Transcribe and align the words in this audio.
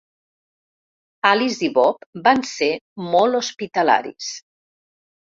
Alice 1.31 1.67
i 1.67 1.67
Bob 1.75 2.07
van 2.27 2.41
ser 2.51 2.69
molt 3.09 3.39
hospitalaris. 3.41 4.31